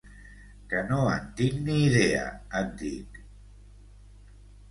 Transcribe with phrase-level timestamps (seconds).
[0.69, 2.23] Que no en tinc ni idea
[2.61, 3.19] et dic!